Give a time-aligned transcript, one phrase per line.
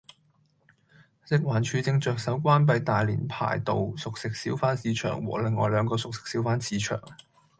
[1.25, 6.99] 食環署正着手關閉大連排道熟食小販市場和另外兩個熟食小販市場